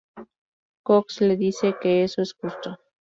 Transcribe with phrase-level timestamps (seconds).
[0.83, 2.79] Cox le dice que eso es justo.